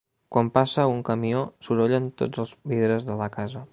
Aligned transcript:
Quan 0.35 0.47
passa 0.55 0.85
un 0.93 1.03
camió 1.09 1.43
sorollen 1.67 2.09
tots 2.23 2.43
els 2.45 2.55
vidres 2.73 3.07
de 3.11 3.19
la 3.21 3.29
casa. 3.41 3.63